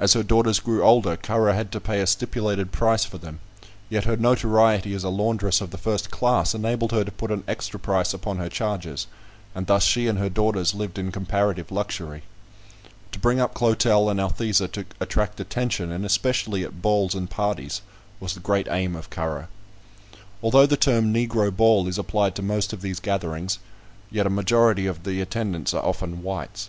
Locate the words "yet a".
24.10-24.28